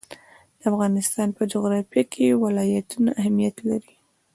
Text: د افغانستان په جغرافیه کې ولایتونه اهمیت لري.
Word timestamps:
د 0.59 0.61
افغانستان 0.71 1.27
په 1.37 1.41
جغرافیه 1.53 2.03
کې 2.13 2.39
ولایتونه 2.43 3.09
اهمیت 3.21 3.55
لري. 3.67 3.93